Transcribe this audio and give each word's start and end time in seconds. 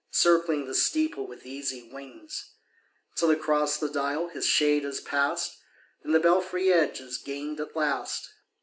Circling 0.09 0.65
the 0.65 0.73
steeple 0.73 1.27
with 1.27 1.45
easy 1.45 1.87
wings. 1.93 2.55
Till 3.15 3.29
across 3.29 3.77
the 3.77 3.87
dial 3.87 4.29
his 4.29 4.47
shade 4.47 4.83
has 4.83 4.99
pass'd, 4.99 5.55
And 6.03 6.15
the 6.15 6.19
belfry 6.19 6.73
edge 6.73 6.99
is 6.99 7.19
gain'd 7.19 7.59
at 7.59 7.75
last. 7.75 8.33